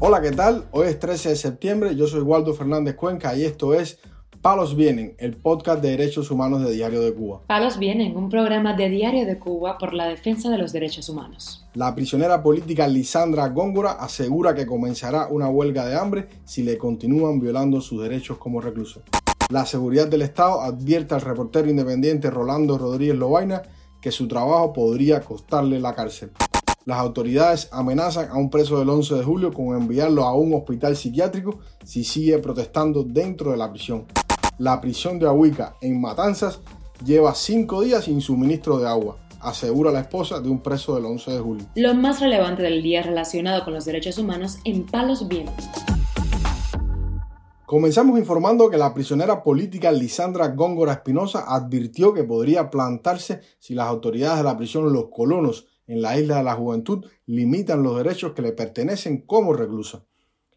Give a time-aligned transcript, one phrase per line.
[0.00, 0.66] Hola, ¿qué tal?
[0.70, 3.98] Hoy es 13 de septiembre, yo soy Waldo Fernández Cuenca y esto es
[4.40, 7.40] Palos Vienen, el podcast de derechos humanos de Diario de Cuba.
[7.48, 11.66] Palos Vienen, un programa de Diario de Cuba por la defensa de los derechos humanos.
[11.74, 17.40] La prisionera política Lisandra Góngora asegura que comenzará una huelga de hambre si le continúan
[17.40, 19.02] violando sus derechos como recluso.
[19.50, 23.62] La seguridad del Estado advierte al reportero independiente Rolando Rodríguez Lobaina
[24.00, 26.30] que su trabajo podría costarle la cárcel.
[26.88, 30.96] Las autoridades amenazan a un preso del 11 de julio con enviarlo a un hospital
[30.96, 34.06] psiquiátrico si sigue protestando dentro de la prisión.
[34.56, 36.60] La prisión de Ahuica, en Matanzas,
[37.04, 41.30] lleva cinco días sin suministro de agua, asegura la esposa de un preso del 11
[41.30, 41.66] de julio.
[41.74, 45.68] Lo más relevante del día relacionado con los derechos humanos en Palos Vientos.
[47.66, 53.88] Comenzamos informando que la prisionera política Lisandra Góngora Espinosa advirtió que podría plantarse si las
[53.88, 58.34] autoridades de la prisión Los Colonos en la isla de la juventud limitan los derechos
[58.34, 60.04] que le pertenecen como reclusa.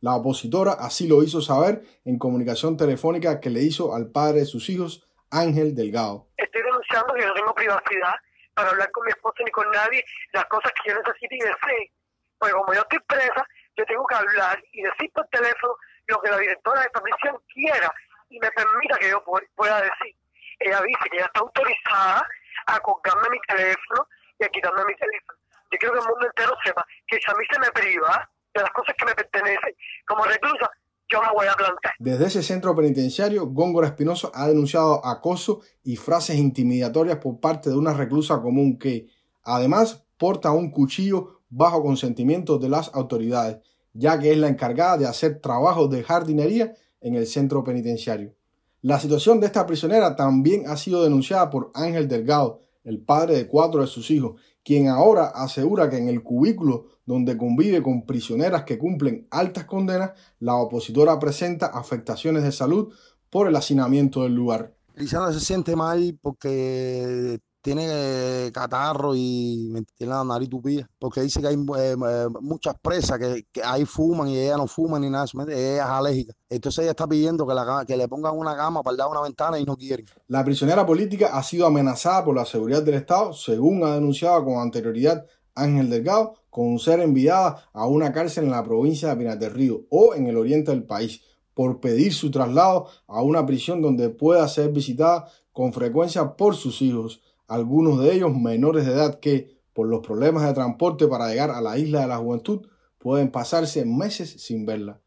[0.00, 4.46] La opositora así lo hizo saber en comunicación telefónica que le hizo al padre de
[4.46, 6.26] sus hijos, Ángel Delgado.
[6.36, 8.14] Estoy denunciando que no tengo privacidad
[8.54, 11.92] para hablar con mi esposo ni con nadie las cosas que yo necesito y desee.
[12.38, 15.74] Pues como yo estoy presa, yo tengo que hablar y decir por teléfono
[16.06, 17.92] lo que la directora de esta prisión quiera
[18.30, 19.22] y me permita que yo
[19.54, 20.16] pueda decir.
[20.58, 22.26] Ella dice que ella está autorizada
[22.66, 24.08] a colgarme mi teléfono
[24.40, 25.38] y a quitarme mi teléfono.
[25.70, 28.60] Yo quiero que el mundo entero sepa que si a mí se me priva de
[28.62, 29.74] las cosas que me pertenecen
[30.06, 30.70] como reclusa,
[31.12, 31.92] yo me voy a plantar.
[31.98, 37.76] Desde ese centro penitenciario, Góngora Espinosa ha denunciado acoso y frases intimidatorias por parte de
[37.76, 39.06] una reclusa común que,
[39.42, 43.58] además, porta un cuchillo bajo consentimiento de las autoridades,
[43.92, 48.34] ya que es la encargada de hacer trabajos de jardinería en el centro penitenciario.
[48.82, 53.46] La situación de esta prisionera también ha sido denunciada por Ángel Delgado, el padre de
[53.46, 58.64] cuatro de sus hijos, quien ahora asegura que en el cubículo donde convive con prisioneras
[58.64, 62.92] que cumplen altas condenas, la opositora presenta afectaciones de salud
[63.30, 64.74] por el hacinamiento del lugar.
[64.94, 71.40] Lisandra se siente mal porque tiene eh, catarro y tiene la nariz tupida, porque dice
[71.40, 75.26] que hay eh, eh, muchas presas que, ahí fuman y ella no fuma ni nada,
[75.48, 76.34] ella es alérgica.
[76.48, 79.58] Entonces ella está pidiendo que, la, que le pongan una cama para dar una ventana
[79.58, 80.04] y no quiere.
[80.28, 84.58] La prisionera política ha sido amenazada por la seguridad del Estado, según ha denunciado con
[84.58, 89.82] anterioridad Ángel Delgado, con ser enviada a una cárcel en la provincia de Pinar Río
[89.90, 91.22] o en el oriente del país
[91.54, 96.80] por pedir su traslado a una prisión donde pueda ser visitada con frecuencia por sus
[96.80, 97.20] hijos
[97.50, 101.60] algunos de ellos menores de edad que, por los problemas de transporte para llegar a
[101.60, 102.60] la isla de la juventud,
[102.98, 105.00] pueden pasarse meses sin verla.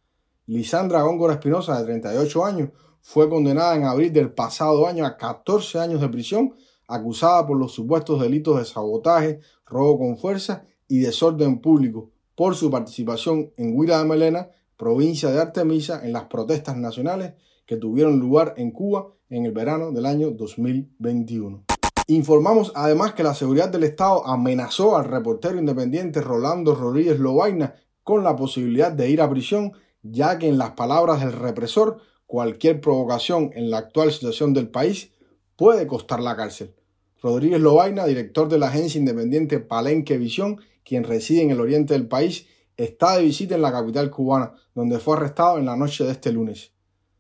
[0.45, 5.79] Lisandra Góngora Espinosa, de 38 años, fue condenada en abril del pasado año a 14
[5.79, 6.53] años de prisión,
[6.85, 12.69] acusada por los supuestos delitos de sabotaje, robo con fuerza y desorden público por su
[12.69, 18.53] participación en Huila de Melena, provincia de Artemisa, en las protestas nacionales que tuvieron lugar
[18.57, 21.63] en Cuba en el verano del año 2021.
[22.07, 28.25] Informamos además que la seguridad del Estado amenazó al reportero independiente Rolando Rodríguez Lobaina con
[28.25, 29.71] la posibilidad de ir a prisión,
[30.01, 35.11] ya que en las palabras del represor, cualquier provocación en la actual situación del país
[35.55, 36.75] puede costar la cárcel.
[37.21, 42.09] Rodríguez Lobaina, director de la agencia independiente Palenque Visión, quien reside en el oriente del
[42.09, 46.11] país, está de visita en la capital cubana, donde fue arrestado en la noche de
[46.11, 46.73] este lunes.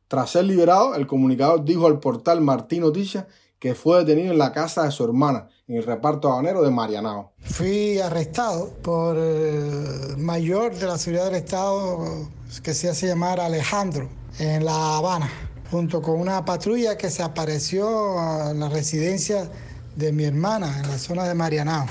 [0.09, 3.27] Tras ser liberado, el comunicador dijo al portal Martín Noticias
[3.63, 7.31] que fue detenido en la casa de su hermana, en el reparto habanero de Marianao.
[7.39, 12.27] Fui arrestado por el mayor de la seguridad del Estado,
[12.61, 15.29] que se hace llamar Alejandro, en La Habana,
[15.71, 19.49] junto con una patrulla que se apareció en la residencia
[19.95, 21.85] de mi hermana, en la zona de Marianao.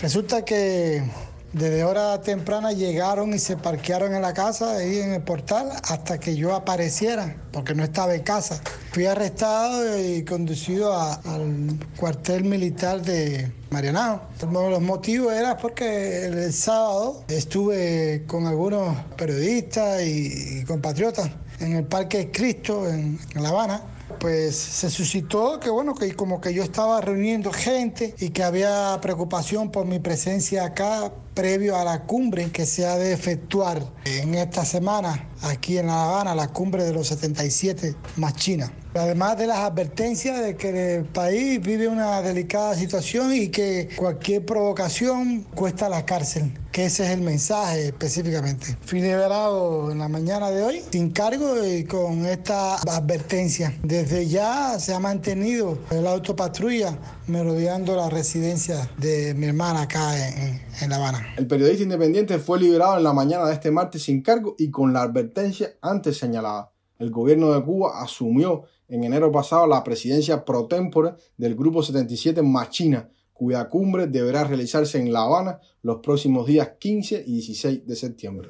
[0.00, 1.04] Resulta que
[1.52, 6.18] desde hora temprana llegaron y se parquearon en la casa, ahí en el portal, hasta
[6.18, 8.60] que yo apareciera, porque no estaba en casa.
[8.92, 14.22] Fui arrestado y conducido al cuartel militar de Marianao.
[14.42, 21.84] Uno los motivos era porque el, sábado estuve con algunos periodistas y, compatriotas en el
[21.84, 27.00] Parque Cristo, en La Habana pues se suscitó que bueno, que como que yo estaba
[27.00, 32.66] reuniendo gente y que había preocupación por mi presencia acá previo a la cumbre que
[32.66, 37.08] se ha de efectuar en esta semana aquí en La Habana, la cumbre de los
[37.08, 38.72] 77 más China.
[38.94, 44.44] Además de las advertencias de que el país vive una delicada situación y que cualquier
[44.44, 48.76] provocación cuesta la cárcel, que ese es el mensaje específicamente.
[48.82, 53.74] Fui liberado en la mañana de hoy sin cargo y con esta advertencia.
[53.82, 56.98] Desde ya se ha mantenido el autopatrulla
[57.28, 61.34] merodeando la residencia de mi hermana acá en, en La Habana.
[61.38, 64.92] El periodista independiente fue liberado en la mañana de este martes sin cargo y con
[64.92, 66.72] la advertencia antes señalada.
[66.98, 72.42] El gobierno de Cuba asumió en enero pasado la presidencia pro tempore del Grupo 77
[72.42, 77.96] Machina, cuya cumbre deberá realizarse en La Habana los próximos días 15 y 16 de
[77.96, 78.48] septiembre.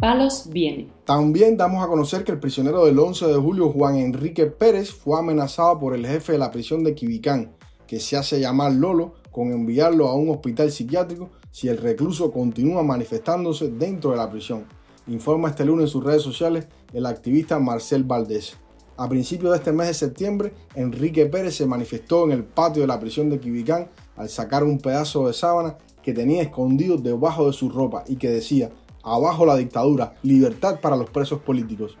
[0.00, 0.92] Palos viene.
[1.04, 5.20] También damos a conocer que el prisionero del 11 de julio, Juan Enrique Pérez, fue
[5.20, 7.54] amenazado por el jefe de la prisión de Quibicán,
[7.86, 12.82] que se hace llamar Lolo, con enviarlo a un hospital psiquiátrico si el recluso continúa
[12.82, 18.04] manifestándose dentro de la prisión informa este lunes en sus redes sociales el activista Marcel
[18.04, 18.56] Valdés.
[18.96, 22.88] A principios de este mes de septiembre, Enrique Pérez se manifestó en el patio de
[22.88, 27.52] la prisión de Quibicán al sacar un pedazo de sábana que tenía escondido debajo de
[27.52, 28.70] su ropa y que decía,
[29.02, 31.96] abajo la dictadura, libertad para los presos políticos.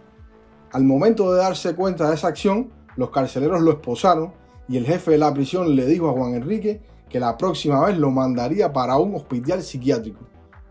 [0.72, 4.32] Al momento de darse cuenta de esa acción, los carceleros lo esposaron
[4.68, 7.98] y el jefe de la prisión le dijo a Juan Enrique que la próxima vez
[7.98, 10.20] lo mandaría para un hospital psiquiátrico,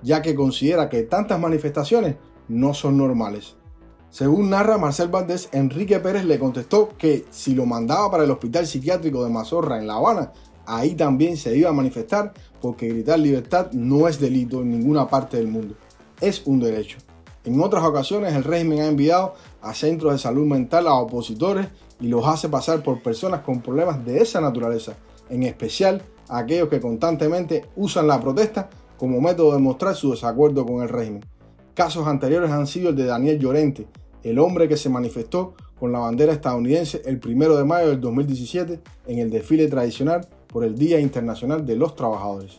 [0.02, 2.16] ya que considera que tantas manifestaciones
[2.48, 3.56] no son normales.
[4.10, 8.66] Según narra Marcel Valdés, Enrique Pérez le contestó que si lo mandaba para el hospital
[8.66, 10.32] psiquiátrico de Mazorra en La Habana,
[10.66, 15.38] ahí también se iba a manifestar porque gritar libertad no es delito en ninguna parte
[15.38, 15.76] del mundo,
[16.20, 16.98] es un derecho.
[17.46, 21.68] En otras ocasiones el régimen ha enviado a centros de salud mental a opositores
[22.02, 24.94] y los hace pasar por personas con problemas de esa naturaleza,
[25.30, 28.70] en especial aquellos que constantemente usan la protesta
[29.00, 31.26] como método de mostrar su desacuerdo con el régimen.
[31.74, 33.88] Casos anteriores han sido el de Daniel Llorente,
[34.24, 38.82] el hombre que se manifestó con la bandera estadounidense el 1 de mayo del 2017
[39.08, 42.58] en el desfile tradicional por el Día Internacional de los Trabajadores.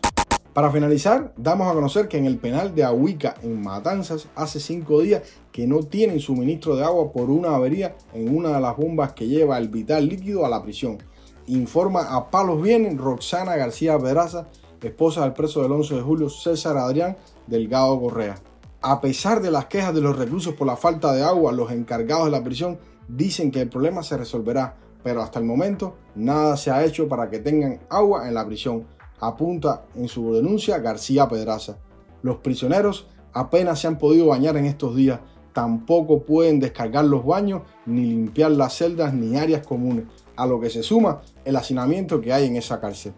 [0.55, 5.01] Para finalizar, damos a conocer que en el penal de Ahuica, en Matanzas, hace cinco
[5.01, 5.23] días
[5.53, 9.29] que no tienen suministro de agua por una avería en una de las bombas que
[9.29, 10.99] lleva el vital líquido a la prisión.
[11.47, 14.49] Informa a Palos Vienen Roxana García Pedraza,
[14.89, 17.17] esposa del preso del 11 de julio César Adrián
[17.47, 18.37] Delgado Correa.
[18.83, 22.25] A pesar de las quejas de los reclusos por la falta de agua, los encargados
[22.27, 22.79] de la prisión
[23.09, 27.29] dicen que el problema se resolverá, pero hasta el momento nada se ha hecho para
[27.29, 28.87] que tengan agua en la prisión,
[29.21, 31.77] apunta en su denuncia García Pedraza.
[32.23, 35.21] Los prisioneros apenas se han podido bañar en estos días,
[35.53, 40.05] tampoco pueden descargar los baños, ni limpiar las celdas ni áreas comunes,
[40.37, 43.13] a lo que se suma el hacinamiento que hay en esa cárcel.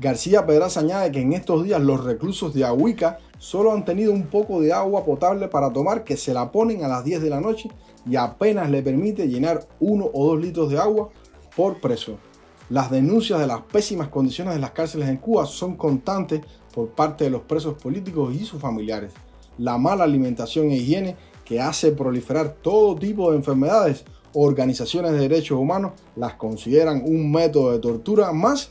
[0.00, 4.24] García Pedraza añade que en estos días los reclusos de Ahuica solo han tenido un
[4.24, 7.40] poco de agua potable para tomar que se la ponen a las 10 de la
[7.40, 7.70] noche
[8.04, 11.10] y apenas le permite llenar uno o dos litros de agua
[11.54, 12.18] por preso.
[12.70, 16.40] Las denuncias de las pésimas condiciones de las cárceles en Cuba son constantes
[16.74, 19.12] por parte de los presos políticos y sus familiares.
[19.58, 25.56] La mala alimentación e higiene que hace proliferar todo tipo de enfermedades, organizaciones de derechos
[25.56, 28.70] humanos las consideran un método de tortura más